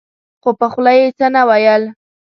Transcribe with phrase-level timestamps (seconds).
[0.41, 1.83] خو په خوله يې څه نه ويل.